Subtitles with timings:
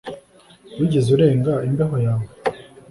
[0.77, 2.25] Wigeze urenga imbeho yawe